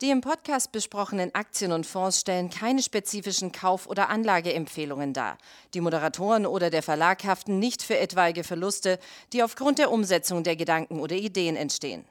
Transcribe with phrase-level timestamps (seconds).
[0.00, 5.38] Die im Podcast besprochenen Aktien und Fonds stellen keine spezifischen Kauf- oder Anlageempfehlungen dar.
[5.74, 9.00] Die Moderatoren oder der Verlag haften nicht für etwaige Verluste,
[9.32, 12.04] die aufgrund der Umsetzung der Gedanken oder Ideen entstehen.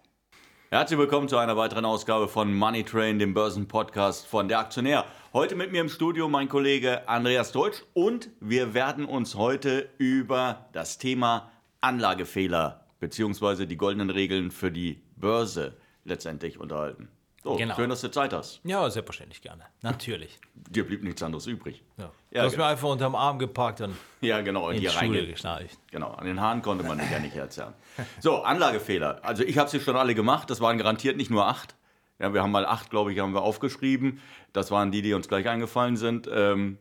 [0.70, 5.06] Herzlich willkommen zu einer weiteren Ausgabe von Money Train, dem Börsenpodcast von der Aktionär.
[5.32, 10.68] Heute mit mir im Studio mein Kollege Andreas Deutsch und wir werden uns heute über
[10.74, 13.66] das Thema Anlagefehler bzw.
[13.66, 17.08] die goldenen Regeln für die Börse letztendlich unterhalten.
[17.44, 17.76] So, genau.
[17.76, 18.60] schön, dass du Zeit hast.
[18.64, 19.64] Ja, selbstverständlich gerne.
[19.82, 20.40] Natürlich.
[20.54, 21.84] Dir blieb nichts anderes übrig.
[21.98, 22.12] Ja.
[22.32, 22.66] Ja, du hast genau.
[22.66, 25.78] mir einfach unterm Arm gepackt und ja, genau, in die Schule geschnallt.
[25.92, 27.74] Genau, an den Haaren konnte man ja nicht erzählen.
[28.20, 29.24] So, Anlagefehler.
[29.24, 30.50] Also ich habe sie schon alle gemacht.
[30.50, 31.76] Das waren garantiert nicht nur acht.
[32.20, 34.20] Ja, wir haben mal acht, glaube ich, haben wir aufgeschrieben.
[34.52, 36.28] Das waren die, die uns gleich eingefallen sind.
[36.32, 36.78] Ähm,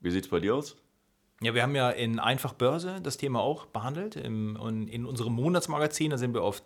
[0.00, 0.76] wie sieht es bei dir aus?
[1.42, 4.16] Ja, wir haben ja in Einfach Börse das Thema auch behandelt.
[4.16, 4.56] Im,
[4.88, 6.62] in unserem Monatsmagazin, da sind wir auf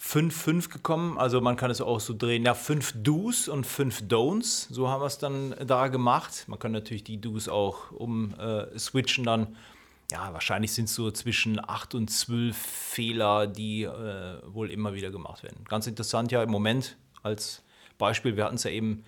[0.00, 1.18] 5-5 gekommen.
[1.18, 2.44] Also man kann es auch so drehen.
[2.44, 4.66] Ja, 5 Do's und 5 Don'ts.
[4.70, 6.44] So haben wir es dann da gemacht.
[6.46, 9.56] Man kann natürlich die Do's auch umswitchen äh, dann.
[10.12, 15.10] Ja, wahrscheinlich sind es so zwischen 8 und 12 Fehler, die äh, wohl immer wieder
[15.10, 15.64] gemacht werden.
[15.68, 17.62] Ganz interessant ja im Moment als
[17.96, 19.04] Beispiel, wir hatten es ja eben,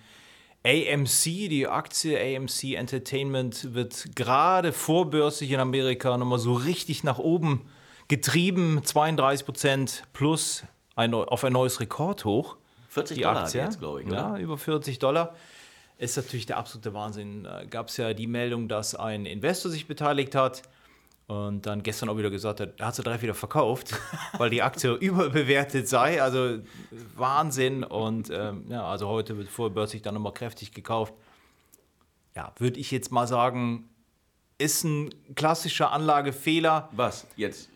[0.65, 7.69] AMC, die Aktie AMC Entertainment wird gerade vorbörslich in Amerika nochmal so richtig nach oben
[8.07, 10.63] getrieben, 32 Prozent plus
[10.97, 12.57] ein, auf ein neues Rekordhoch.
[12.89, 13.61] 40 Dollar Aktie.
[13.61, 14.07] jetzt, glaube ich.
[14.07, 14.15] Oder?
[14.15, 15.35] Ja, über 40 Dollar.
[15.97, 17.47] Ist natürlich der absolute Wahnsinn.
[17.69, 20.63] Gab es ja die Meldung, dass ein Investor sich beteiligt hat
[21.27, 23.93] und dann gestern auch wieder gesagt hat, er hat sie direkt wieder verkauft,
[24.37, 26.21] weil die Aktie überbewertet sei.
[26.21, 26.59] Also
[27.15, 27.83] Wahnsinn.
[27.83, 31.13] Und ähm, ja, also heute wird vorbörslich dann nochmal kräftig gekauft.
[32.35, 33.89] Ja, würde ich jetzt mal sagen,
[34.57, 36.89] ist ein klassischer Anlagefehler.
[36.91, 37.69] Was jetzt?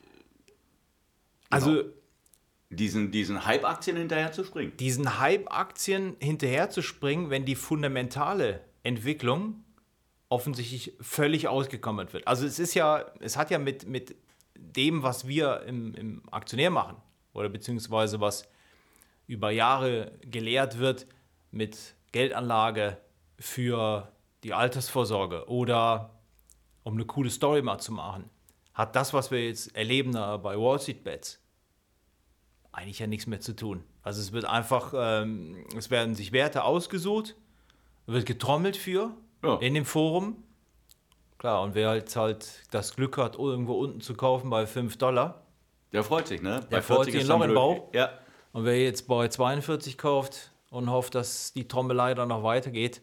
[1.49, 1.79] Also genau.
[1.81, 2.00] Also
[2.71, 4.75] diesen, diesen Hype-Aktien hinterher zu springen.
[4.77, 9.63] Diesen Hype-Aktien hinterher zu springen, wenn die fundamentale Entwicklung
[10.29, 12.25] offensichtlich völlig ausgekommen wird.
[12.25, 14.15] Also es ist ja, es hat ja mit, mit
[14.55, 16.95] dem, was wir im, im Aktionär machen,
[17.33, 18.47] oder beziehungsweise was
[19.27, 21.07] über Jahre gelehrt wird,
[21.51, 22.97] mit Geldanlage
[23.39, 24.11] für
[24.43, 26.19] die Altersvorsorge oder
[26.83, 28.29] um eine coole Story mal zu machen,
[28.73, 31.40] hat das, was wir jetzt erleben bei Wall Street Bets,
[32.71, 33.83] eigentlich ja nichts mehr zu tun.
[34.03, 37.35] Also es wird einfach, ähm, es werden sich Werte ausgesucht,
[38.05, 39.11] wird getrommelt für
[39.43, 39.57] ja.
[39.57, 40.43] in dem Forum.
[41.37, 45.41] Klar, und wer halt, halt das Glück hat, irgendwo unten zu kaufen bei 5 Dollar,
[45.91, 46.61] der freut sich, ne?
[46.71, 47.93] Der bei freut sich in Loch im Bauch.
[47.93, 48.11] Ja.
[48.53, 53.01] Und wer jetzt bei 42 kauft und hofft, dass die Trommelei dann noch weitergeht.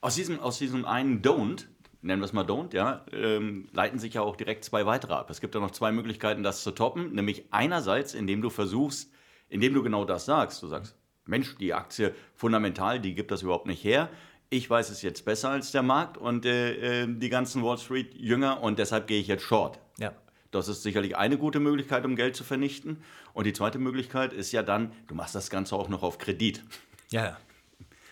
[0.00, 1.66] Aus diesem, aus diesem einen Don't
[2.02, 5.30] nennen wir es mal Don't, ja, ähm, leiten sich ja auch direkt zwei weitere ab.
[5.30, 9.10] Es gibt ja noch zwei Möglichkeiten, das zu toppen, nämlich einerseits, indem du versuchst,
[9.48, 10.62] indem du genau das sagst.
[10.62, 14.08] Du sagst, Mensch, die Aktie fundamental, die gibt das überhaupt nicht her.
[14.48, 18.14] Ich weiß es jetzt besser als der Markt und äh, äh, die ganzen Wall Street
[18.14, 19.80] Jünger und deshalb gehe ich jetzt short.
[19.98, 20.12] Ja.
[20.52, 23.02] Das ist sicherlich eine gute Möglichkeit, um Geld zu vernichten.
[23.34, 26.62] Und die zweite Möglichkeit ist ja dann, du machst das Ganze auch noch auf Kredit.
[27.10, 27.36] Ja,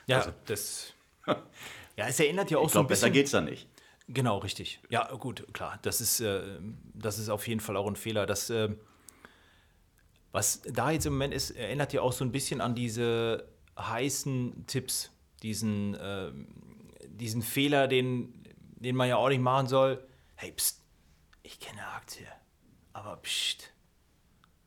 [0.06, 0.93] ja, also, das.
[1.97, 3.06] Ja, es erinnert ja auch ich glaub, so ein bisschen.
[3.06, 3.69] Besser geht's da nicht.
[4.09, 4.81] Genau, richtig.
[4.91, 5.79] Ja, gut, klar.
[5.83, 6.59] Das ist, äh,
[6.95, 8.27] das ist auf jeden Fall auch ein Fehler.
[8.27, 8.71] Das, äh,
[10.33, 13.49] was da jetzt im Moment ist, erinnert ja auch so ein bisschen an diese
[13.79, 15.11] heißen Tipps,
[15.43, 16.33] diesen, äh,
[17.09, 18.45] diesen Fehler, den,
[18.77, 20.05] den man ja auch nicht machen soll.
[20.35, 20.83] Hey, pst,
[21.43, 22.27] ich kenne Aktie,
[22.93, 23.73] aber pst,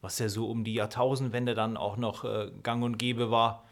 [0.02, 3.67] was ja so um die Jahrtausendwende dann auch noch äh, gang und gäbe war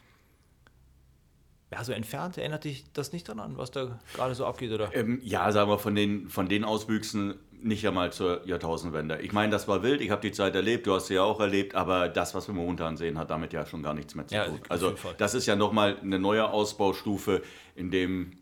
[1.72, 4.94] ja, so entfernt erinnert dich das nicht daran, was da gerade so abgeht, oder?
[4.94, 9.20] Ähm, ja, sagen wir von den, von den Auswüchsen nicht einmal zur Jahrtausendwende.
[9.22, 11.40] Ich meine, das war wild, ich habe die Zeit erlebt, du hast sie ja auch
[11.40, 14.36] erlebt, aber das, was wir momentan sehen, hat damit ja schon gar nichts mehr zu
[14.36, 14.56] tun.
[14.56, 17.42] Ja, also das ist ja nochmal eine neue Ausbaustufe,
[17.76, 18.38] in dem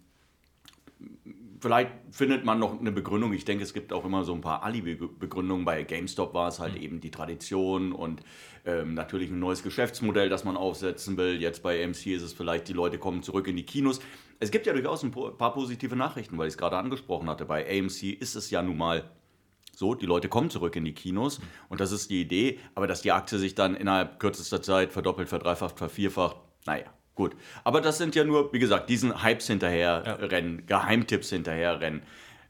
[1.64, 3.32] vielleicht findet man noch eine Begründung.
[3.34, 5.64] Ich denke, es gibt auch immer so ein paar Alibi-Begründungen.
[5.64, 6.82] Bei GameStop war es halt mhm.
[6.82, 8.22] eben die Tradition und
[8.66, 11.42] ähm, natürlich ein neues Geschäftsmodell, das man aufsetzen will.
[11.42, 14.02] Jetzt bei AMC ist es vielleicht, die Leute kommen zurück in die Kinos.
[14.42, 17.46] Es gibt ja durchaus ein paar positive Nachrichten, weil ich es gerade angesprochen hatte.
[17.46, 19.10] Bei AMC ist es ja nun mal
[19.74, 21.44] so, die Leute kommen zurück in die Kinos mhm.
[21.70, 22.60] und das ist die Idee.
[22.76, 26.36] Aber dass die Aktie sich dann innerhalb kürzester Zeit verdoppelt, verdreifacht, vervierfacht,
[26.66, 30.80] naja, Gut, aber das sind ja nur, wie gesagt, diesen Hypes hinterherrennen, ja.
[30.80, 32.02] Geheimtipps hinterherrennen.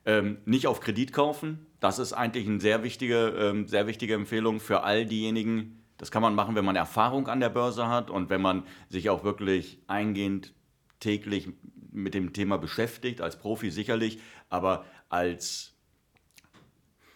[0.06, 4.60] Ähm, nicht auf Kredit kaufen, das ist eigentlich eine sehr wichtige, ähm, sehr wichtige Empfehlung
[4.60, 5.83] für all diejenigen.
[5.98, 9.10] Das kann man machen, wenn man Erfahrung an der Börse hat und wenn man sich
[9.10, 10.54] auch wirklich eingehend
[11.00, 11.50] täglich
[11.92, 14.19] mit dem Thema beschäftigt, als Profi sicherlich,
[14.50, 15.75] aber als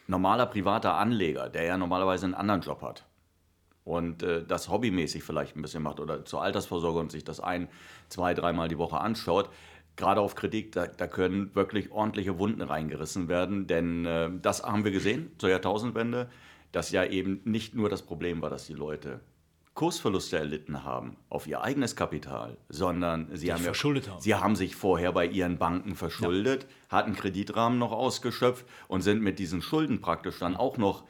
[0.08, 3.06] normaler privater Anleger, der ja normalerweise einen anderen Job hat
[3.88, 7.70] und äh, das hobbymäßig vielleicht ein bisschen macht oder zur Altersvorsorge und sich das ein,
[8.10, 9.50] zwei, dreimal die Woche anschaut,
[9.96, 14.84] gerade auf Kredit, da, da, können wirklich ordentliche Wunden reingerissen werden, denn äh, das haben
[14.84, 16.30] wir gesehen zur Jahrtausendwende,
[16.72, 19.22] dass ja eben nicht nur das Problem war, dass die Leute
[19.74, 24.02] Kursverluste erlitten haben auf ihr eigenes Kapital, sondern sie, haben, ja, haben.
[24.20, 26.98] sie haben sich vorher bei ihren Banken verschuldet, ja.
[26.98, 31.04] hatten Kreditrahmen noch ausgeschöpft und sind mit diesen Schulden praktisch dann auch noch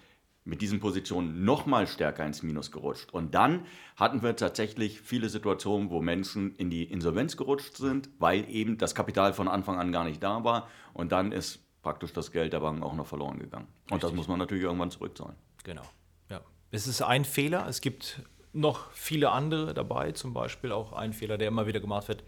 [0.47, 3.13] mit diesen Positionen noch mal stärker ins Minus gerutscht.
[3.13, 3.65] Und dann
[3.97, 8.95] hatten wir tatsächlich viele Situationen, wo Menschen in die Insolvenz gerutscht sind, weil eben das
[8.95, 10.69] Kapital von Anfang an gar nicht da war.
[10.93, 13.67] Und dann ist praktisch das Geld der Banken auch noch verloren gegangen.
[13.85, 14.09] Und Richtig.
[14.09, 15.35] das muss man natürlich irgendwann zurückzahlen.
[15.65, 15.83] Genau.
[16.29, 16.39] Ja.
[16.71, 17.67] Es ist ein Fehler.
[17.67, 18.21] Es gibt
[18.53, 20.13] noch viele andere dabei.
[20.13, 22.23] Zum Beispiel auch ein Fehler, der immer wieder gemacht wird,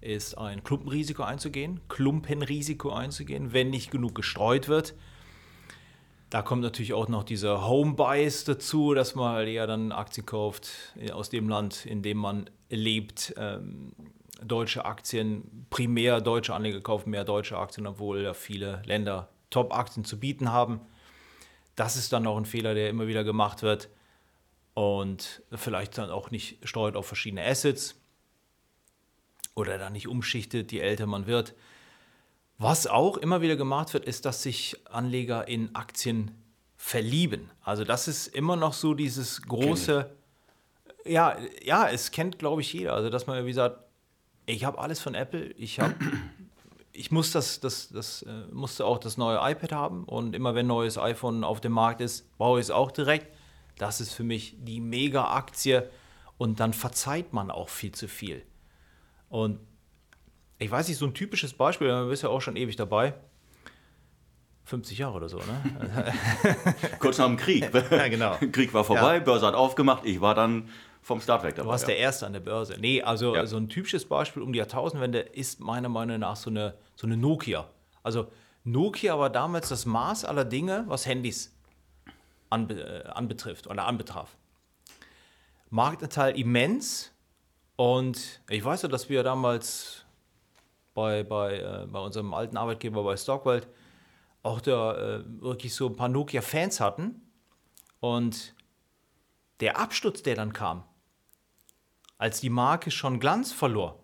[0.00, 4.94] ist ein Klumpenrisiko einzugehen, Klumpenrisiko einzugehen, wenn nicht genug gestreut wird
[6.32, 10.70] da kommt natürlich auch noch dieser Home Bias dazu, dass man ja dann Aktien kauft
[11.12, 13.34] aus dem Land, in dem man lebt.
[13.36, 13.92] Ähm,
[14.42, 20.18] deutsche Aktien, primär deutsche Anleger kaufen mehr deutsche Aktien, obwohl ja viele Länder Top-Aktien zu
[20.18, 20.80] bieten haben.
[21.76, 23.90] Das ist dann auch ein Fehler, der immer wieder gemacht wird
[24.72, 28.00] und vielleicht dann auch nicht steuert auf verschiedene Assets
[29.54, 31.54] oder dann nicht umschichtet, je älter man wird.
[32.62, 36.30] Was auch immer wieder gemacht wird, ist, dass sich Anleger in Aktien
[36.76, 37.50] verlieben.
[37.64, 40.08] Also das ist immer noch so dieses große,
[41.04, 42.92] ja, ja, es kennt, glaube ich, jeder.
[42.92, 43.80] Also dass man wie sagt,
[44.46, 45.96] ich habe alles von Apple, ich habe,
[46.92, 50.66] ich muss das, das, das äh, musste auch das neue iPad haben und immer wenn
[50.66, 53.26] ein neues iPhone auf dem Markt ist, brauche ich es auch direkt.
[53.76, 55.90] Das ist für mich die Mega-Aktie
[56.38, 58.46] und dann verzeiht man auch viel zu viel.
[59.30, 59.58] Und
[60.62, 63.14] ich weiß nicht, so ein typisches Beispiel, du bist ja auch schon ewig dabei.
[64.64, 66.14] 50 Jahre oder so, ne?
[66.98, 67.68] Kurz nach dem Krieg.
[67.90, 68.36] ja, genau.
[68.52, 69.20] Krieg war vorbei, ja.
[69.20, 70.68] Börse hat aufgemacht, ich war dann
[71.02, 71.64] vom Start weg dabei.
[71.64, 71.88] Du warst ja.
[71.88, 72.76] der Erste an der Börse.
[72.78, 73.44] Nee, also ja.
[73.46, 77.16] so ein typisches Beispiel um die Jahrtausendwende ist meiner Meinung nach so eine, so eine
[77.16, 77.68] Nokia.
[78.04, 78.28] Also
[78.64, 81.52] Nokia war damals das Maß aller Dinge, was Handys
[82.50, 84.36] anbe äh, anbetrifft oder anbetraf.
[85.70, 87.10] Marktanteil immens
[87.76, 90.04] und ich weiß ja, dass wir damals
[90.94, 93.62] bei, bei, äh, bei unserem alten Arbeitgeber bei Stockwell
[94.42, 97.22] auch da äh, wirklich so ein paar Nokia-Fans hatten.
[98.00, 98.54] Und
[99.60, 100.82] der Absturz, der dann kam,
[102.18, 104.02] als die Marke schon Glanz verlor,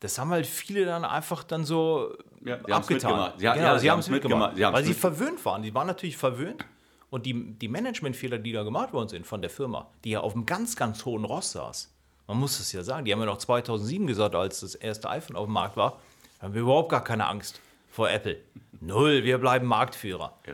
[0.00, 3.32] das haben halt viele dann einfach dann so ja, sie abgetan.
[3.38, 5.62] Ja, genau, ja, sie, sie haben es mitgemacht, mitgemacht weil sie verwöhnt waren.
[5.62, 6.64] Die waren natürlich verwöhnt.
[7.10, 10.34] Und die, die Managementfehler, die da gemacht worden sind von der Firma, die ja auf
[10.34, 11.92] einem ganz, ganz hohen Ross saß,
[12.30, 13.04] man muss es ja sagen.
[13.04, 15.98] Die haben ja noch 2007 gesagt, als das erste iPhone auf dem Markt war,
[16.40, 17.60] haben wir überhaupt gar keine Angst
[17.90, 18.36] vor Apple.
[18.80, 20.32] Null, wir bleiben Marktführer.
[20.46, 20.52] Ja,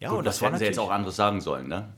[0.00, 1.92] ja Gut, und das, das hätten sie jetzt auch anderes sagen sollen, ne?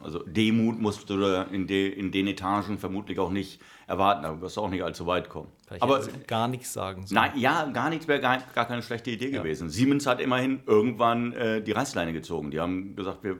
[0.00, 1.14] Also Demut musst du
[1.52, 5.06] in, de, in, den Etagen vermutlich auch nicht erwarten, aber du wirst auch nicht allzu
[5.06, 5.48] weit kommen.
[5.66, 7.22] Vielleicht aber gar nichts sagen sollen.
[7.22, 9.42] Nein, ja, gar nichts wäre gar, gar, keine schlechte Idee ja.
[9.42, 9.70] gewesen.
[9.70, 12.50] Siemens hat immerhin irgendwann äh, die Reißleine gezogen.
[12.50, 13.38] Die haben gesagt, wir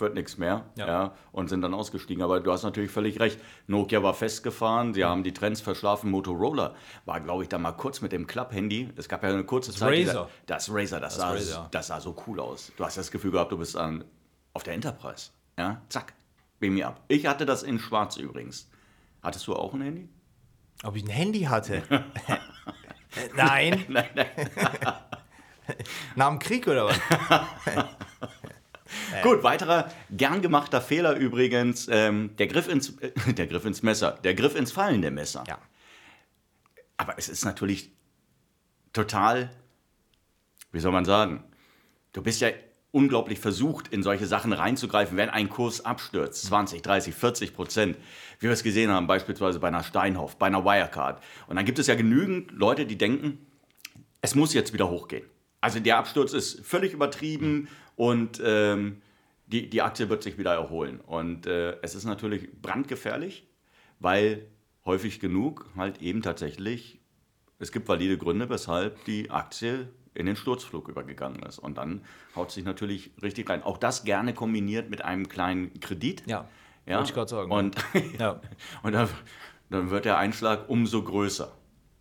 [0.00, 0.66] wird nichts mehr.
[0.76, 0.86] Ja.
[0.86, 1.14] ja.
[1.32, 2.22] und sind dann ausgestiegen.
[2.22, 3.40] Aber du hast natürlich völlig recht.
[3.66, 6.10] Nokia war festgefahren, sie haben die Trends verschlafen.
[6.10, 6.74] Motorola
[7.04, 8.90] war, glaube ich, da mal kurz mit dem Club-Handy.
[8.96, 10.08] Es gab ja eine kurze das Zeit.
[10.08, 10.28] Razer.
[10.46, 11.68] das Razer, das, das, sah, Razer.
[11.70, 12.72] das sah so cool aus.
[12.76, 14.04] Du hast das Gefühl gehabt, du bist an,
[14.54, 15.30] auf der Enterprise.
[15.58, 16.14] Ja, zack,
[16.58, 17.00] beam mir ab.
[17.08, 18.68] Ich hatte das in schwarz übrigens.
[19.22, 20.08] Hattest du auch ein Handy?
[20.82, 21.82] Ob ich ein Handy hatte?
[23.36, 23.84] nein.
[23.88, 24.26] nein, nein.
[26.16, 26.98] Nach dem Krieg oder was?
[29.14, 29.22] Äh.
[29.22, 34.18] Gut, weiterer gern gemachter Fehler übrigens, ähm, der, Griff ins, äh, der Griff ins Messer,
[34.24, 35.44] der Griff ins fallende Messer.
[35.46, 35.58] Ja.
[36.96, 37.92] Aber es ist natürlich
[38.92, 39.50] total,
[40.72, 41.44] wie soll man sagen,
[42.12, 42.50] du bist ja
[42.92, 47.96] unglaublich versucht, in solche Sachen reinzugreifen, wenn ein Kurs abstürzt, 20, 30, 40 Prozent,
[48.40, 51.22] wie wir es gesehen haben, beispielsweise bei einer Steinhoff, bei einer Wirecard.
[51.46, 53.46] Und dann gibt es ja genügend Leute, die denken,
[54.20, 55.24] es muss jetzt wieder hochgehen.
[55.60, 57.68] Also der Absturz ist völlig übertrieben
[58.00, 59.02] und ähm,
[59.44, 61.02] die, die Aktie wird sich wieder erholen.
[61.02, 63.46] Und äh, es ist natürlich brandgefährlich,
[63.98, 64.46] weil
[64.86, 66.98] häufig genug halt eben tatsächlich,
[67.58, 71.58] es gibt valide Gründe, weshalb die Aktie in den Sturzflug übergegangen ist.
[71.58, 72.00] Und dann
[72.34, 73.62] haut sich natürlich richtig rein.
[73.62, 76.22] Auch das gerne kombiniert mit einem kleinen Kredit.
[76.26, 76.48] Ja,
[76.86, 76.96] ja?
[76.96, 77.52] wollte ich gerade sagen.
[77.52, 77.76] Und,
[78.18, 78.40] ja.
[78.82, 79.10] und dann,
[79.68, 81.54] dann wird der Einschlag umso größer.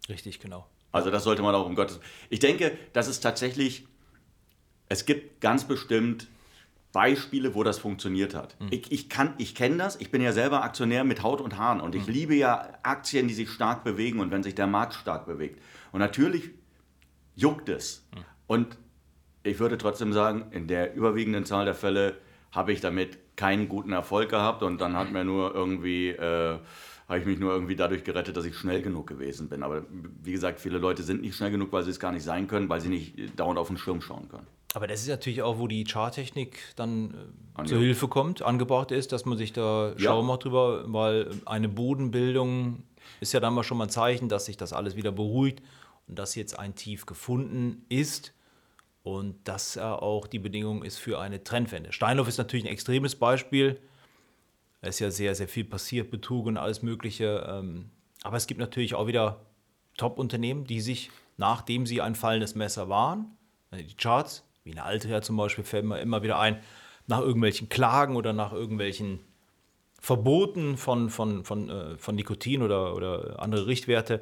[0.07, 0.65] Richtig, genau.
[0.93, 1.99] Also das sollte man auch um Gottes.
[2.29, 3.85] Ich denke, dass es tatsächlich
[4.89, 6.27] es gibt ganz bestimmt
[6.91, 8.59] Beispiele, wo das funktioniert hat.
[8.59, 8.67] Mhm.
[8.71, 11.93] Ich, ich, ich kenne das, ich bin ja selber Aktionär mit Haut und Haaren und
[11.93, 12.13] ich mhm.
[12.13, 15.61] liebe ja Aktien, die sich stark bewegen und wenn sich der Markt stark bewegt.
[15.91, 16.49] Und natürlich
[17.35, 18.07] juckt es.
[18.13, 18.19] Mhm.
[18.47, 18.77] Und
[19.43, 22.17] ich würde trotzdem sagen, in der überwiegenden Zahl der Fälle
[22.51, 26.57] habe ich damit keinen guten Erfolg gehabt und dann hat mir nur irgendwie, äh,
[27.07, 29.61] habe ich mich nur irgendwie dadurch gerettet, dass ich schnell genug gewesen bin.
[29.61, 29.83] Aber
[30.23, 32.67] wie gesagt, viele Leute sind nicht schnell genug, weil sie es gar nicht sein können,
[32.67, 34.47] weil sie nicht dauernd auf den Schirm schauen können.
[34.73, 37.15] Aber das ist natürlich auch, wo die Charttechnik dann
[37.57, 39.99] äh, zur Hilfe kommt, angebracht ist, dass man sich da ja.
[39.99, 42.83] schlau macht drüber, weil eine Bodenbildung
[43.19, 45.63] ist ja dann mal schon mal ein Zeichen, dass sich das alles wieder beruhigt
[46.07, 48.33] und dass jetzt ein Tief gefunden ist
[49.01, 51.91] und das auch die Bedingung ist für eine Trendwende.
[51.91, 53.79] Steinhoff ist natürlich ein extremes Beispiel.
[54.81, 57.45] Es ist ja sehr, sehr viel passiert, Betrug und alles Mögliche.
[57.49, 57.89] Ähm,
[58.23, 59.45] aber es gibt natürlich auch wieder
[59.97, 63.37] Top-Unternehmen, die sich, nachdem sie ein fallendes Messer waren,
[63.73, 66.61] die Charts, wie eine Altria zum Beispiel, fällt mir immer wieder ein,
[67.07, 69.19] nach irgendwelchen Klagen oder nach irgendwelchen
[69.99, 74.21] Verboten von, von, von, äh, von Nikotin oder, oder andere Richtwerte,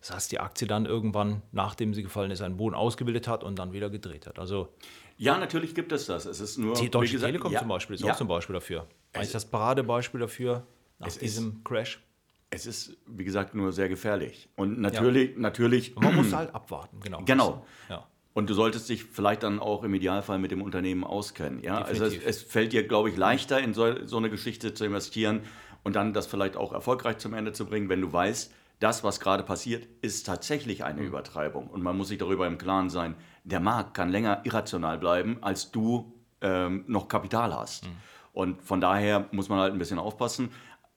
[0.00, 3.58] das heißt, die Aktie dann irgendwann, nachdem sie gefallen ist, einen Boden ausgebildet hat und
[3.58, 4.38] dann wieder gedreht hat.
[4.38, 4.72] Also
[5.18, 6.24] ja, natürlich gibt es das.
[6.24, 8.12] Es ist nur die Deutsche gesagt, Telekom ja, zum Beispiel ist ja.
[8.12, 8.86] auch zum Beispiel dafür.
[9.12, 10.66] Eigentlich das Paradebeispiel dafür
[10.98, 12.02] nach diesem ist, Crash.
[12.48, 14.48] Es ist, wie gesagt, nur sehr gefährlich.
[14.56, 15.38] Und natürlich, ja.
[15.38, 15.94] natürlich.
[15.96, 17.22] man muss halt abwarten, genau.
[17.26, 17.66] Genau.
[17.90, 18.08] Ja.
[18.32, 21.62] Und du solltest dich vielleicht dann auch im Idealfall mit dem Unternehmen auskennen.
[21.62, 21.82] Ja?
[21.82, 25.40] Also es, es, fällt dir, glaube ich, leichter, in so, so eine Geschichte zu investieren
[25.82, 29.20] und dann das vielleicht auch erfolgreich zum Ende zu bringen, wenn du weißt, das, was
[29.20, 31.08] gerade passiert, ist tatsächlich eine mhm.
[31.08, 31.68] Übertreibung.
[31.68, 35.70] Und man muss sich darüber im Klaren sein, der Markt kann länger irrational bleiben, als
[35.70, 37.84] du ähm, noch Kapital hast.
[37.84, 37.90] Mhm.
[38.32, 40.50] Und von daher muss man halt ein bisschen aufpassen.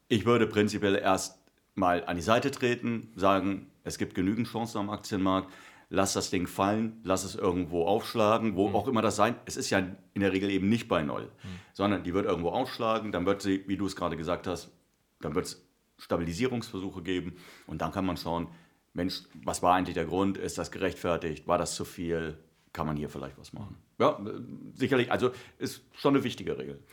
[0.08, 1.40] Ich würde prinzipiell erst
[1.76, 5.52] mal an die Seite treten, sagen, es gibt genügend Chancen am Aktienmarkt,
[5.94, 8.76] lass das Ding fallen, lass es irgendwo aufschlagen, wo mhm.
[8.76, 9.36] auch immer das sein.
[9.46, 11.60] Es ist ja in der Regel eben nicht bei Null, mhm.
[11.72, 14.72] sondern die wird irgendwo aufschlagen, dann wird sie, wie du es gerade gesagt hast,
[15.22, 15.64] dann wird es
[16.00, 18.48] Stabilisierungsversuche geben und dann kann man schauen,
[18.94, 20.38] Mensch, was war eigentlich der Grund?
[20.38, 21.48] Ist das gerechtfertigt?
[21.48, 22.40] War das zu viel?
[22.74, 23.78] Kann man hier vielleicht was machen?
[24.00, 24.20] Ja,
[24.74, 25.12] sicherlich.
[25.12, 26.84] Also ist schon eine wichtige Regel.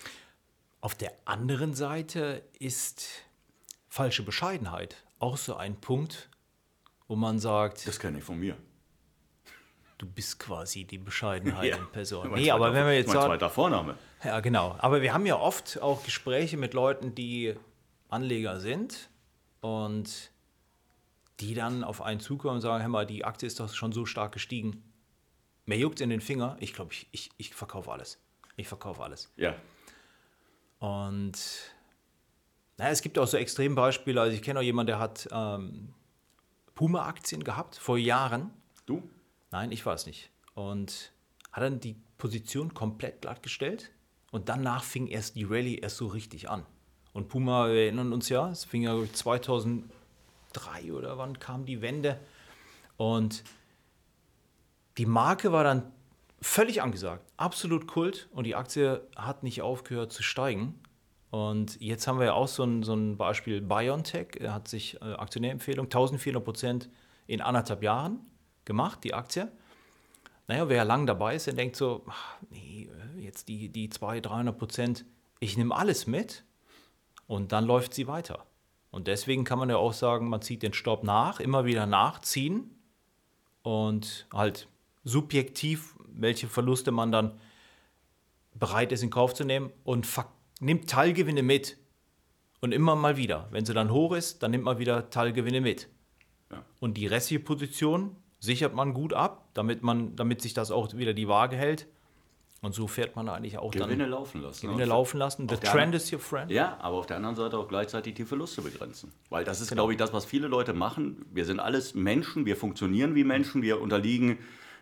[0.82, 3.08] Auf der anderen Seite ist
[3.88, 6.28] falsche Bescheidenheit auch so ein Punkt,
[7.08, 7.86] wo man sagt.
[7.86, 8.56] Das kenne ich von mir.
[10.00, 12.32] Du bist quasi die Bescheidenheit ja, in Person.
[12.32, 13.96] Nee, aber wenn wir jetzt mein zweiter Vorname.
[14.24, 14.74] Ja, genau.
[14.78, 17.54] Aber wir haben ja oft auch Gespräche mit Leuten, die
[18.08, 19.10] Anleger sind
[19.60, 20.30] und
[21.40, 24.06] die dann auf einen zukommen und sagen, hör mal, die Aktie ist doch schon so
[24.06, 24.82] stark gestiegen.
[25.66, 28.18] Mir juckt in den Finger, ich glaube, ich, ich, ich verkaufe alles.
[28.56, 29.30] Ich verkaufe alles.
[29.36, 29.54] Ja.
[30.78, 31.38] Und
[32.78, 34.18] naja, es gibt auch so Extrembeispiele.
[34.18, 35.92] Also ich kenne auch jemanden, der hat ähm,
[36.74, 38.50] Puma-Aktien gehabt vor Jahren.
[38.86, 39.02] Du?
[39.50, 40.30] Nein, ich war es nicht.
[40.54, 41.12] Und
[41.52, 43.90] hat dann die Position komplett glattgestellt
[44.30, 46.64] und danach fing erst die Rallye erst so richtig an.
[47.12, 49.90] Und Puma, wir erinnern uns ja, es fing ja 2003
[50.92, 52.20] oder wann kam die Wende.
[52.96, 53.42] Und
[54.98, 55.90] die Marke war dann
[56.40, 60.78] völlig angesagt, absolut Kult und die Aktie hat nicht aufgehört zu steigen.
[61.30, 65.00] Und jetzt haben wir ja auch so ein, so ein Beispiel BioNTech, er hat sich
[65.00, 66.90] äh, Aktionärempfehlung 1400 Prozent
[67.26, 68.20] in anderthalb Jahren
[68.70, 69.50] gemacht, die Aktie.
[70.46, 74.26] Naja, wer lang dabei ist, der denkt so, ach, nee, äh, jetzt die, die 200,
[74.26, 75.04] 300 Prozent,
[75.40, 76.44] ich nehme alles mit
[77.26, 78.46] und dann läuft sie weiter.
[78.92, 82.70] Und deswegen kann man ja auch sagen, man zieht den Stopp nach, immer wieder nachziehen
[83.62, 84.68] und halt
[85.02, 87.40] subjektiv, welche Verluste man dann
[88.54, 90.06] bereit ist in Kauf zu nehmen und
[90.60, 91.76] nimmt Teilgewinne mit.
[92.60, 93.48] Und immer mal wieder.
[93.50, 95.88] Wenn sie dann hoch ist, dann nimmt man wieder Teilgewinne mit.
[96.52, 96.62] Ja.
[96.78, 101.12] Und die restliche Position sichert man gut ab, damit, man, damit sich das auch wieder
[101.12, 101.86] die Waage hält.
[102.62, 103.98] Und so fährt man eigentlich auch Gewinne dann.
[103.98, 104.66] Gewinne laufen lassen.
[104.66, 105.48] Gewinne laufen lassen.
[105.48, 106.50] The trend is your friend.
[106.50, 109.12] Ja, aber auf der anderen Seite auch gleichzeitig die Verluste begrenzen.
[109.30, 109.82] Weil das ist, genau.
[109.82, 111.24] glaube ich, das, was viele Leute machen.
[111.32, 114.38] Wir sind alles Menschen, wir funktionieren wie Menschen, wir unterliegen,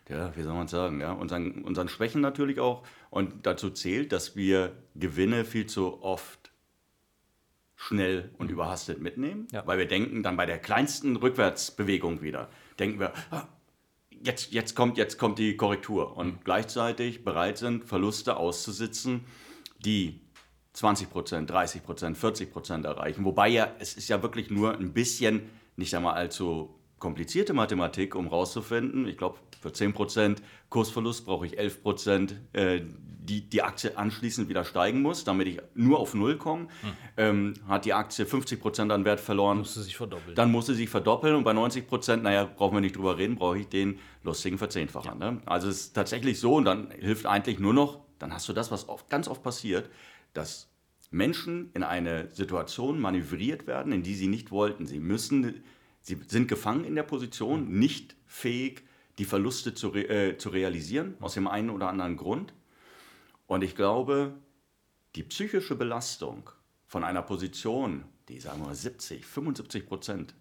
[0.09, 2.83] ja, wie soll man sagen, ja, unseren, unseren Schwächen natürlich auch.
[3.11, 6.51] Und dazu zählt, dass wir Gewinne viel zu oft
[7.77, 9.65] schnell und überhastet mitnehmen, ja.
[9.65, 12.49] weil wir denken dann bei der kleinsten Rückwärtsbewegung wieder,
[12.79, 13.47] denken wir, ah,
[14.11, 16.39] jetzt, jetzt, kommt, jetzt kommt die Korrektur und mhm.
[16.45, 19.25] gleichzeitig bereit sind, Verluste auszusitzen,
[19.85, 20.21] die
[20.73, 23.25] 20 Prozent, 30 Prozent, 40 Prozent erreichen.
[23.25, 28.27] Wobei ja, es ist ja wirklich nur ein bisschen, nicht einmal allzu komplizierte Mathematik, um
[28.27, 29.07] rauszufinden.
[29.07, 32.81] Ich glaube, für 10 Prozent Kursverlust brauche ich 11 Prozent, äh,
[33.29, 36.69] die die Aktie anschließend wieder steigen muss, damit ich nur auf Null komme.
[36.81, 36.93] Hm.
[37.17, 40.35] Ähm, hat die Aktie 50 Prozent an Wert verloren, muss sie sich verdoppeln.
[40.35, 43.37] dann muss sie sich verdoppeln und bei 90 Prozent, naja, brauchen wir nicht drüber reden,
[43.37, 45.17] brauche ich den lustigen Verzehnfacher.
[45.21, 45.33] Ja.
[45.33, 45.43] Ne?
[45.47, 48.71] Also es ist tatsächlich so und dann hilft eigentlich nur noch, dann hast du das,
[48.71, 49.91] was oft, ganz oft passiert,
[50.33, 50.69] dass
[51.11, 54.87] Menschen in eine Situation manövriert werden, in die sie nicht wollten.
[54.87, 55.63] Sie müssen,
[56.01, 58.85] sie sind gefangen in der Position, nicht fähig,
[59.19, 62.55] die Verluste zu, re, äh, zu realisieren, aus dem einen oder anderen Grund.
[63.47, 64.35] Und ich glaube,
[65.17, 66.51] die psychische Belastung
[66.87, 70.35] von einer Position, die sagen wir mal 70, 75 Prozent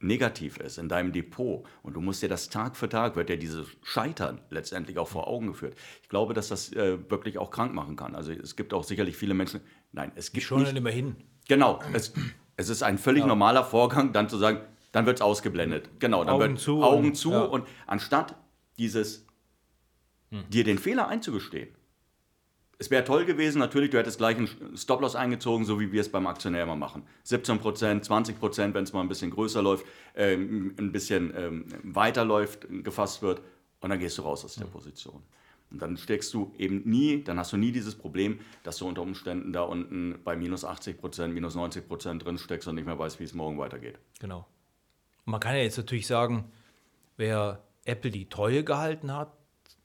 [0.00, 3.36] negativ ist in deinem Depot und du musst dir das Tag für Tag, wird dir
[3.36, 5.76] dieses Scheitern letztendlich auch vor Augen geführt.
[6.02, 8.14] Ich glaube, dass das äh, wirklich auch krank machen kann.
[8.14, 9.60] Also es gibt auch sicherlich viele Menschen,
[9.92, 11.16] nein, es gibt schon nicht, immer hin.
[11.48, 12.12] Genau, es,
[12.58, 13.26] es ist ein völlig ja.
[13.26, 14.60] normaler Vorgang, dann zu sagen,
[14.92, 15.88] dann wird es ausgeblendet.
[16.00, 17.40] Genau, dann Augen wird zu Augen zu ja.
[17.40, 18.34] und anstatt
[18.76, 19.24] dieses
[20.30, 20.44] hm.
[20.50, 21.68] dir den Fehler einzugestehen,
[22.80, 26.10] es wäre toll gewesen, natürlich, du hättest gleich einen Stop-Loss eingezogen, so wie wir es
[26.10, 27.02] beim Aktionär immer machen.
[27.24, 29.84] 17 Prozent, 20 Prozent, wenn es mal ein bisschen größer läuft,
[30.14, 33.40] ähm, ein bisschen ähm, weiter läuft, gefasst wird,
[33.80, 35.22] und dann gehst du raus aus der Position.
[35.70, 39.02] Und dann steckst du eben nie, dann hast du nie dieses Problem, dass du unter
[39.02, 42.98] Umständen da unten bei minus 80 Prozent, minus 90 Prozent drin steckst und nicht mehr
[42.98, 43.98] weißt, wie es morgen weitergeht.
[44.18, 44.46] Genau.
[45.24, 46.50] Man kann ja jetzt natürlich sagen,
[47.18, 49.32] wer Apple die Treue gehalten hat,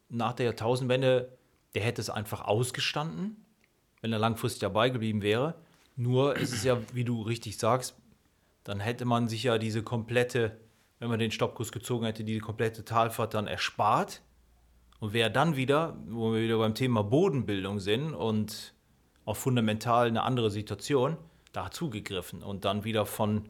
[0.09, 1.37] nach der Jahrtausendwende
[1.73, 3.43] der hätte es einfach ausgestanden,
[4.01, 5.55] wenn er langfristig dabei geblieben wäre.
[5.95, 7.95] Nur ist es ja, wie du richtig sagst,
[8.63, 10.59] dann hätte man sich ja diese komplette,
[10.99, 14.21] wenn man den Stoppkurs gezogen hätte, diese komplette Talfahrt dann erspart.
[15.03, 18.73] Und wäre dann wieder, wo wir wieder beim Thema Bodenbildung sind und
[19.25, 21.17] auch fundamental eine andere Situation,
[21.51, 23.49] da zugegriffen und dann wieder von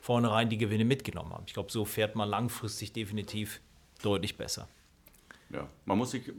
[0.00, 1.44] vornherein die Gewinne mitgenommen haben.
[1.46, 3.60] Ich glaube, so fährt man langfristig definitiv
[4.02, 4.66] deutlich besser.
[5.50, 6.32] Ja, man muss sich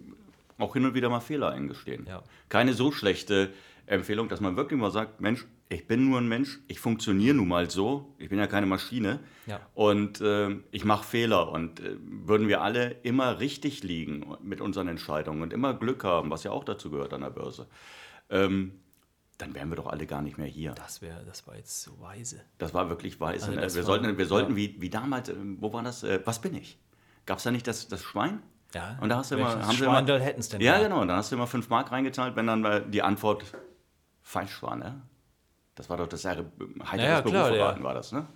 [0.58, 2.05] auch hin und wieder mal Fehler eingestehen.
[2.05, 2.22] Ja.
[2.50, 3.53] Keine so schlechte
[3.86, 7.47] Empfehlung, dass man wirklich mal sagt, Mensch, ich bin nur ein Mensch, ich funktioniere nun
[7.47, 9.61] mal so, ich bin ja keine Maschine ja.
[9.73, 14.89] und äh, ich mache Fehler und äh, würden wir alle immer richtig liegen mit unseren
[14.89, 17.67] Entscheidungen und immer Glück haben, was ja auch dazu gehört an der Börse,
[18.29, 18.81] ähm,
[19.37, 20.73] dann wären wir doch alle gar nicht mehr hier.
[20.73, 22.41] Das wäre, das war jetzt so weise.
[22.57, 23.45] Das war wirklich weise.
[23.45, 23.61] Also ne?
[23.61, 24.57] wir, war, sollten, wir sollten, ja.
[24.57, 26.77] wie, wie damals, äh, wo war das, äh, was bin ich?
[27.25, 28.43] Gab es da nicht das, das Schwein?
[28.73, 30.61] Ja, und da hast du immer, haben sie immer, hätten es denn?
[30.61, 30.83] Ja, da?
[30.83, 31.00] genau.
[31.00, 33.43] Dann hast du immer 5 Mark reingezahlt, wenn dann die Antwort
[34.22, 35.01] falsch war, ne?
[35.81, 36.46] Das war doch das heiteres
[36.96, 38.27] ja, war das, ne?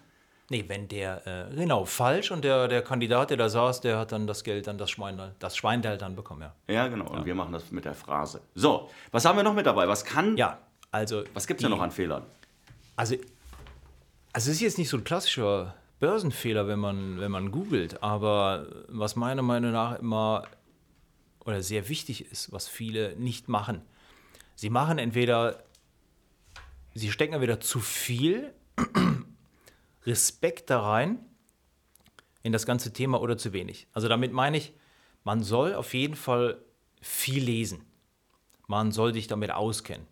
[0.49, 4.11] Nee, wenn der, äh, genau, falsch und der, der Kandidat, der da saß, der hat
[4.11, 6.73] dann das Geld, dann das Schwein, das Schweindel dann bekommen, ja.
[6.73, 7.07] Ja, genau.
[7.07, 7.25] Und ja.
[7.25, 8.41] wir machen das mit der Phrase.
[8.55, 9.87] So, was haben wir noch mit dabei?
[9.87, 10.35] Was kann.
[10.37, 10.57] Ja,
[10.89, 11.23] also.
[11.35, 12.23] Was gibt es ja noch an Fehlern?
[12.95, 13.13] Also,
[14.33, 18.01] also es ist jetzt nicht so ein klassischer Börsenfehler, wenn man, wenn man googelt.
[18.01, 20.45] Aber was meiner Meinung nach immer
[21.45, 23.83] oder sehr wichtig ist, was viele nicht machen,
[24.55, 25.63] sie machen entweder,
[26.95, 28.51] sie stecken entweder zu viel
[30.05, 31.19] Respekt da rein
[32.41, 33.87] in das ganze Thema oder zu wenig.
[33.93, 34.73] Also damit meine ich,
[35.23, 36.57] man soll auf jeden Fall
[37.01, 37.85] viel lesen.
[38.67, 40.07] Man soll sich damit auskennen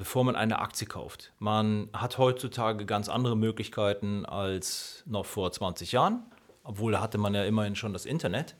[0.00, 1.30] bevor man eine Aktie kauft.
[1.38, 6.22] Man hat heutzutage ganz andere Möglichkeiten als noch vor 20 Jahren,
[6.64, 8.56] obwohl da hatte man ja immerhin schon das Internet.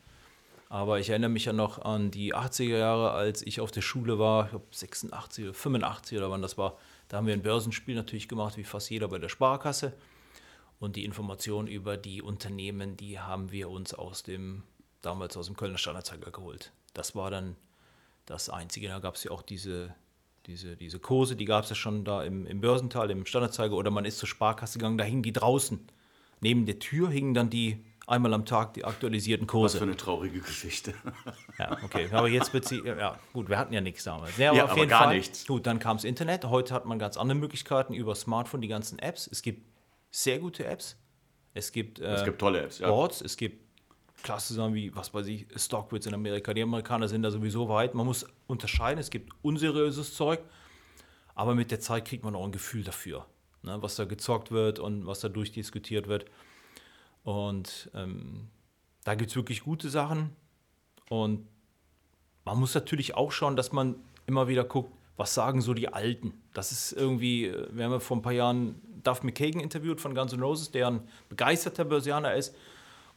[0.69, 4.19] Aber ich erinnere mich ja noch an die 80er Jahre, als ich auf der Schule
[4.19, 6.77] war, ich glaube 86 oder 85 oder wann das war.
[7.11, 9.93] Da haben wir ein Börsenspiel natürlich gemacht, wie fast jeder bei der Sparkasse.
[10.79, 14.63] Und die Informationen über die Unternehmen, die haben wir uns aus dem,
[15.03, 16.73] damals aus dem Kölner Standardzeiger geholt.
[16.95, 17.57] Das war dann
[18.25, 18.89] das Einzige.
[18.89, 19.95] Da gab es ja auch diese
[20.47, 23.91] diese, diese Kurse, die gab es ja schon da im, im Börsental, im Standardzeiger, oder
[23.91, 25.81] man ist zur Sparkasse gegangen, da hingen die draußen.
[26.41, 29.75] Neben der Tür hingen dann die einmal am Tag die aktualisierten Kurse.
[29.75, 30.95] Was für eine traurige Geschichte.
[31.59, 32.09] Ja, okay.
[32.11, 34.39] Aber jetzt bezieht, ja, gut, wir hatten ja nichts damals.
[34.39, 35.47] Ja, aber ja, auf jeden gar Fall, nichts.
[35.47, 36.47] Gut, dann kam das Internet.
[36.47, 39.29] Heute hat man ganz andere Möglichkeiten über Smartphone, die ganzen Apps.
[39.31, 39.67] Es gibt
[40.11, 40.97] sehr gute Apps.
[41.53, 42.89] Es gibt, äh, es gibt tolle Apps, ja.
[42.89, 43.63] Boards, es gibt
[44.23, 46.55] klasse Sachen wie, was weiß ich, Stockwoods in Amerika.
[46.55, 47.95] Die Amerikaner sind da sowieso weit.
[47.95, 50.41] Man muss unterscheiden, es gibt unseriöses Zeug,
[51.35, 53.27] aber mit der Zeit kriegt man auch ein Gefühl dafür,
[53.63, 56.27] ne, was da gezockt wird und was da durchdiskutiert wird.
[57.23, 58.49] Und ähm,
[59.05, 60.31] da gibt es wirklich gute Sachen.
[61.09, 61.47] Und
[62.45, 66.33] man muss natürlich auch schauen, dass man immer wieder guckt, was sagen so die Alten.
[66.55, 70.15] Das ist irgendwie, äh, wir haben ja vor ein paar Jahren Duff McKagan interviewt von
[70.15, 72.55] Guns N' Roses, der ein begeisterter Börsianer ist.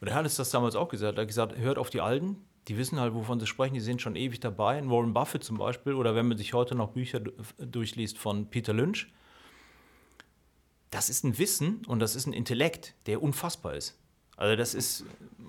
[0.00, 1.18] Und er hat es das damals auch gesagt.
[1.18, 2.36] Er hat gesagt, hört auf die Alten,
[2.68, 4.82] die wissen halt, wovon sie sprechen, die sind schon ewig dabei.
[4.88, 7.20] Warren Buffett zum Beispiel, oder wenn man sich heute noch Bücher
[7.58, 9.12] durchliest von Peter Lynch,
[10.94, 13.98] das ist ein Wissen und das ist ein Intellekt, der unfassbar ist.
[14.36, 15.04] Also das ist.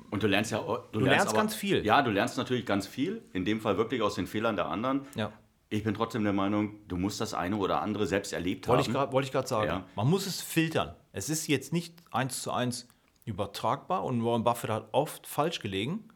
[0.10, 1.86] Und du lernst ja du, du lernst, lernst aber, ganz viel.
[1.86, 3.22] Ja, du lernst natürlich ganz viel.
[3.34, 5.06] In dem Fall wirklich aus den Fehlern der anderen.
[5.16, 5.32] Ja.
[5.70, 9.12] Ich bin trotzdem der Meinung, du musst das eine oder andere selbst erlebt wollte haben.
[9.12, 9.68] wollte ich gerade sagen.
[9.68, 9.86] Ja.
[9.96, 10.96] Man muss es filtern.
[11.12, 12.88] Es ist jetzt nicht eins zu eins
[13.26, 16.08] übertragbar und Warren Buffett hat oft falsch gelegen.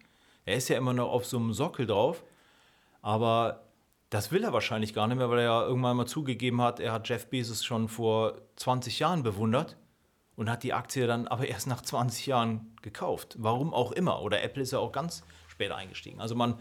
[0.46, 2.24] Er ist ja immer noch auf so einem Sockel drauf,
[3.02, 3.64] aber
[4.10, 6.92] das will er wahrscheinlich gar nicht mehr, weil er ja irgendwann mal zugegeben hat, er
[6.92, 9.78] hat Jeff Bezos schon vor 20 Jahren bewundert
[10.36, 13.36] und hat die Aktie dann aber erst nach 20 Jahren gekauft.
[13.40, 14.22] Warum auch immer.
[14.22, 16.20] Oder Apple ist ja auch ganz spät eingestiegen.
[16.20, 16.58] Also man,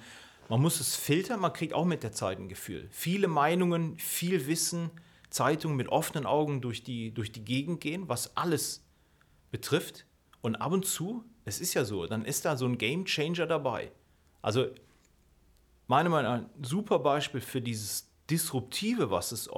[0.48, 2.88] man muss es filtern, man kriegt auch mit der Zeit ein Gefühl.
[2.90, 4.90] Viele Meinungen, viel Wissen,
[5.30, 8.84] Zeitungen mit offenen Augen durch die, durch die Gegend gehen, was alles
[9.50, 10.04] betrifft.
[10.42, 13.46] Und ab und zu, es ist ja so, dann ist da so ein Game Changer
[13.46, 13.92] dabei.
[14.42, 14.66] Also,
[15.88, 19.50] meiner Meinung nach, ein super Beispiel für dieses Disruptive, was es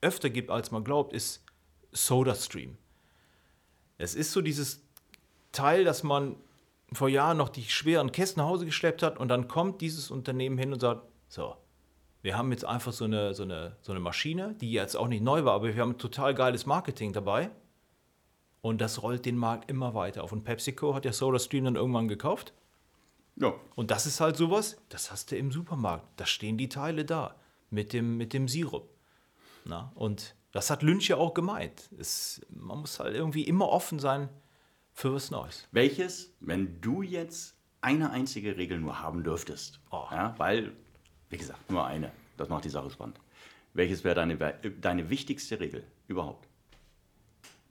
[0.00, 1.44] öfter gibt, als man glaubt, ist
[1.92, 2.76] SodaStream.
[3.98, 4.82] Es ist so dieses
[5.52, 6.36] Teil, dass man
[6.92, 10.58] vor Jahren noch die schweren Kästen nach Hause geschleppt hat und dann kommt dieses Unternehmen
[10.58, 11.54] hin und sagt, so,
[12.22, 15.22] wir haben jetzt einfach so eine, so eine, so eine Maschine, die jetzt auch nicht
[15.22, 17.50] neu war, aber wir haben total geiles Marketing dabei.
[18.62, 20.32] Und das rollt den Markt immer weiter auf.
[20.32, 22.52] Und PepsiCo hat ja SodaStream dann irgendwann gekauft.
[23.36, 23.54] Ja.
[23.74, 26.06] Und das ist halt sowas, das hast du im Supermarkt.
[26.16, 27.34] Da stehen die Teile da
[27.70, 28.88] mit dem, mit dem Sirup.
[29.64, 29.92] Na?
[29.94, 31.88] Und das hat Lynch ja auch gemeint.
[31.98, 34.28] Es, man muss halt irgendwie immer offen sein
[34.92, 35.68] für was Neues.
[35.70, 40.06] Welches, wenn du jetzt eine einzige Regel nur haben dürftest, oh.
[40.10, 40.72] ja, weil,
[41.30, 43.18] wie gesagt, nur eine, das macht die Sache spannend.
[43.72, 46.48] Welches wäre deine, deine wichtigste Regel überhaupt?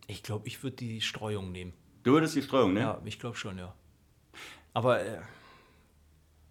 [0.08, 1.74] Ich glaube, ich würde die Streuung nehmen.
[2.04, 2.86] Du würdest die Streuung nehmen?
[2.86, 3.76] Ja, ich glaube schon, ja.
[4.74, 5.20] Aber äh,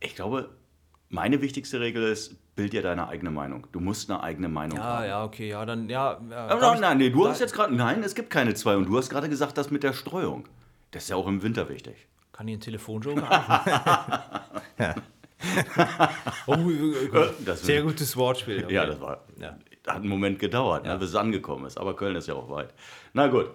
[0.01, 0.51] ich glaube,
[1.09, 3.67] meine wichtigste Regel ist, bild dir deine eigene Meinung.
[3.73, 5.03] Du musst eine eigene Meinung ja, haben.
[5.05, 6.21] Ja, ja, okay, ja, dann, ja.
[6.31, 8.77] ja nein, nein, nee, du hast jetzt gerade, nein, es gibt keine zwei.
[8.77, 10.45] Und du hast gerade gesagt, das mit der Streuung.
[10.91, 12.07] Das ist ja auch im Winter wichtig.
[12.33, 13.71] Kann ich einen Telefonjoker machen?
[14.79, 14.95] ja.
[16.47, 16.57] oh,
[17.45, 18.65] das sehr gutes Wortspiel.
[18.65, 18.75] Okay.
[18.75, 19.25] Ja, das war.
[19.41, 19.57] Ja.
[19.87, 20.95] Hat einen Moment gedauert, ne, ja.
[20.95, 21.79] ne, bis es angekommen ist.
[21.79, 22.75] Aber Köln ist ja auch weit.
[23.13, 23.51] Na gut.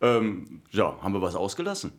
[0.00, 1.92] Ähm, ja, haben wir was ausgelassen?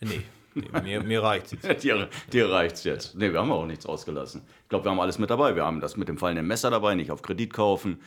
[0.00, 0.22] Nee.
[0.54, 1.82] Nee, mir, mir reicht es.
[1.82, 3.14] dir, dir reicht es jetzt.
[3.14, 4.42] Nee, wir haben auch nichts ausgelassen.
[4.62, 5.56] Ich glaube, wir haben alles mit dabei.
[5.56, 8.00] Wir haben das mit dem fallenden Messer dabei, nicht auf Kredit kaufen,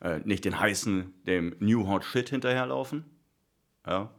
[0.00, 3.04] äh, nicht den heißen, dem New Hot Shit hinterherlaufen.
[3.86, 4.10] Ja,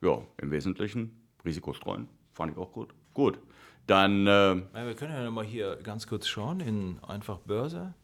[0.00, 2.08] ja im Wesentlichen Risiko streuen.
[2.32, 2.94] Fand ich auch gut.
[3.14, 3.38] Gut.
[3.86, 4.26] Dann.
[4.26, 7.94] Äh, ja, wir können ja mal hier ganz kurz schauen in einfach Börse.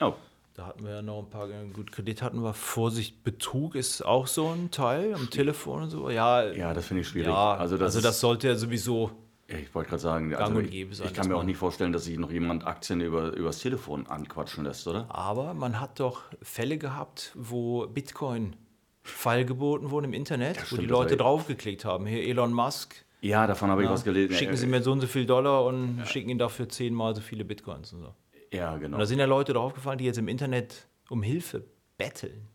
[0.00, 0.14] Oh.
[0.56, 4.26] Da hatten wir ja noch ein paar, gut, Kredit hatten wir, Vorsicht, Betrug ist auch
[4.26, 6.08] so ein Teil am Telefon und so.
[6.08, 7.28] Ja, ja das finde ich schwierig.
[7.28, 9.10] Ja, also, das, also das sollte ja sowieso.
[9.48, 12.30] Ich wollte gerade sagen, also ich, ich, kann mir auch nicht vorstellen, dass sich noch
[12.30, 15.14] jemand Aktien über, übers Telefon anquatschen lässt, oder?
[15.14, 18.56] Aber man hat doch Fälle gehabt, wo Bitcoin
[19.02, 22.06] feilgeboten wurde im Internet, stimmt, wo die Leute draufgeklickt haben.
[22.06, 23.04] Hier Elon Musk.
[23.20, 24.34] Ja, davon habe ich was gelesen.
[24.34, 26.06] Schicken Sie mir so und so viel Dollar und ja.
[26.06, 28.14] schicken Ihnen dafür zehnmal so viele Bitcoins und so.
[28.52, 28.96] Ja, genau.
[28.96, 31.64] Und da sind ja Leute draufgefallen, die jetzt im Internet um Hilfe
[31.98, 32.48] betteln.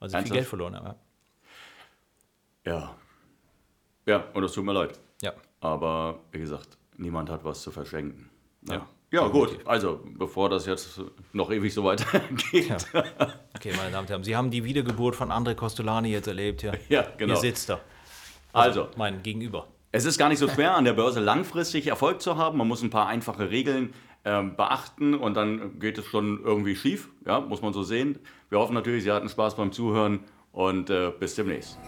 [0.00, 0.98] Also viel Geld verloren haben.
[2.64, 2.96] Ja.
[4.06, 4.98] Ja, und es tut mir leid.
[5.22, 5.32] Ja.
[5.60, 8.30] Aber wie gesagt, niemand hat was zu verschenken.
[8.62, 8.74] Ja.
[8.74, 8.88] ja.
[9.12, 9.58] Ja, gut.
[9.66, 10.98] Also, bevor das jetzt
[11.34, 12.86] noch ewig so weitergeht.
[12.94, 13.04] Ja.
[13.54, 16.62] Okay, meine Damen und Herren, Sie haben die Wiedergeburt von André Costolani jetzt erlebt.
[16.62, 17.34] Ja, ja genau.
[17.34, 17.80] Hier sitzt er.
[18.54, 19.68] Also, also, mein Gegenüber.
[19.92, 22.56] Es ist gar nicht so schwer, an der Börse langfristig Erfolg zu haben.
[22.56, 23.92] Man muss ein paar einfache Regeln
[24.24, 28.18] ähm, beachten und dann geht es schon irgendwie schief, ja, muss man so sehen.
[28.48, 30.20] Wir hoffen natürlich, Sie hatten Spaß beim Zuhören
[30.52, 31.78] und äh, bis demnächst.